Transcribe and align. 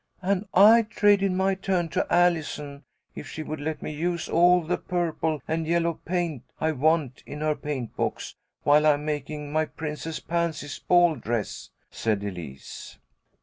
"And 0.23 0.47
I 0.55 0.81
traded 0.81 1.31
my 1.31 1.53
turn 1.53 1.87
to 1.89 2.11
Allison, 2.11 2.85
if 3.13 3.27
she 3.27 3.43
would 3.43 3.61
let 3.61 3.83
me 3.83 3.91
use 3.93 4.27
all 4.27 4.61
the 4.63 4.79
purple 4.79 5.43
and 5.47 5.67
yellow 5.67 5.93
paint 5.93 6.41
I 6.59 6.71
want 6.71 7.21
in 7.27 7.41
her 7.41 7.53
paint 7.53 7.95
box, 7.95 8.33
while 8.63 8.87
I 8.87 8.93
am 8.95 9.05
making 9.05 9.51
my 9.53 9.65
Princess 9.65 10.19
Pansy's 10.19 10.79
ball 10.79 11.13
dress," 11.13 11.69
said 11.91 12.23
Elise. 12.23 12.97